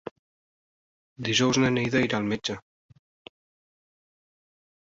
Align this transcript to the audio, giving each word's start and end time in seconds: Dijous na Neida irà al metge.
Dijous 1.27 1.59
na 1.65 1.69
Neida 1.75 2.01
irà 2.07 2.19
al 2.23 2.27
metge. 2.33 2.57